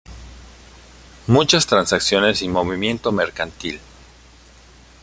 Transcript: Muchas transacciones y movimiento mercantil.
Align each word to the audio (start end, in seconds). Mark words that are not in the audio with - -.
Muchas 1.27 1.67
transacciones 1.67 2.41
y 2.41 2.49
movimiento 2.49 3.11
mercantil. 3.11 3.79